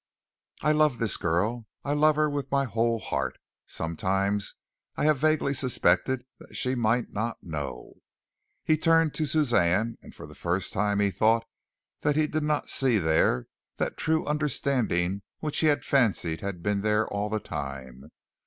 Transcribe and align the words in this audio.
I 0.63 0.71
love 0.71 0.97
this 0.97 1.15
girl. 1.15 1.67
I 1.85 1.93
love 1.93 2.15
her 2.15 2.27
with 2.27 2.49
my 2.49 2.63
whole 2.65 2.97
heart. 2.97 3.37
Sometimes 3.67 4.55
I 4.95 5.05
have 5.05 5.19
vaguely 5.19 5.53
suspected 5.53 6.25
that 6.39 6.55
she 6.57 6.73
might 6.73 7.13
not 7.13 7.37
know." 7.43 7.97
He 8.63 8.79
turned 8.79 9.13
to 9.13 9.27
Suzanne, 9.27 9.99
and 10.01 10.15
for 10.15 10.25
the 10.25 10.33
first 10.33 10.73
time 10.73 10.99
he 11.01 11.11
thought 11.11 11.45
that 11.99 12.15
he 12.15 12.25
did 12.25 12.41
not 12.41 12.67
see 12.67 12.97
there 12.97 13.45
that 13.77 13.95
true 13.95 14.25
understanding 14.25 15.21
which 15.39 15.59
he 15.59 15.67
had 15.67 15.85
fancied 15.85 16.41
had 16.41 16.63
been 16.63 16.81
there 16.81 17.07
all 17.07 17.29
the 17.29 17.39
time. 17.39 18.09